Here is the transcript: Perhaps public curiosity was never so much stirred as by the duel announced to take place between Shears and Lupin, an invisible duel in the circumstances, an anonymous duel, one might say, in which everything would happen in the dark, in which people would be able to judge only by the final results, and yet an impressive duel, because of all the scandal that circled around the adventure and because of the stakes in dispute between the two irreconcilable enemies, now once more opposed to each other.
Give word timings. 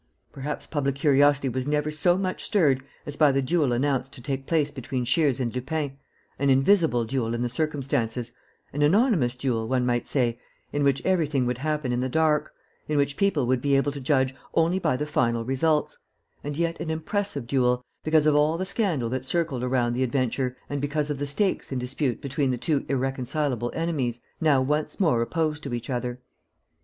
Perhaps 0.31 0.65
public 0.65 0.95
curiosity 0.95 1.47
was 1.47 1.67
never 1.67 1.91
so 1.91 2.17
much 2.17 2.43
stirred 2.43 2.81
as 3.05 3.15
by 3.15 3.31
the 3.31 3.39
duel 3.39 3.71
announced 3.71 4.11
to 4.13 4.19
take 4.19 4.47
place 4.47 4.71
between 4.71 5.03
Shears 5.05 5.39
and 5.39 5.53
Lupin, 5.53 5.95
an 6.39 6.49
invisible 6.49 7.05
duel 7.05 7.35
in 7.35 7.43
the 7.43 7.47
circumstances, 7.49 8.31
an 8.73 8.81
anonymous 8.81 9.35
duel, 9.35 9.67
one 9.67 9.85
might 9.85 10.07
say, 10.07 10.39
in 10.73 10.81
which 10.83 11.05
everything 11.05 11.45
would 11.45 11.59
happen 11.59 11.91
in 11.91 11.99
the 11.99 12.09
dark, 12.09 12.51
in 12.87 12.97
which 12.97 13.15
people 13.15 13.45
would 13.45 13.61
be 13.61 13.75
able 13.75 13.91
to 13.91 14.01
judge 14.01 14.33
only 14.55 14.79
by 14.79 14.97
the 14.97 15.05
final 15.05 15.45
results, 15.45 15.99
and 16.43 16.57
yet 16.57 16.79
an 16.79 16.89
impressive 16.89 17.45
duel, 17.45 17.83
because 18.03 18.25
of 18.25 18.33
all 18.33 18.57
the 18.57 18.65
scandal 18.65 19.07
that 19.07 19.23
circled 19.23 19.63
around 19.63 19.93
the 19.93 20.01
adventure 20.01 20.57
and 20.67 20.81
because 20.81 21.11
of 21.11 21.19
the 21.19 21.27
stakes 21.27 21.71
in 21.71 21.77
dispute 21.77 22.19
between 22.21 22.49
the 22.49 22.57
two 22.57 22.83
irreconcilable 22.89 23.69
enemies, 23.75 24.19
now 24.41 24.59
once 24.59 24.99
more 24.99 25.21
opposed 25.21 25.61
to 25.61 25.75
each 25.75 25.91
other. 25.91 26.19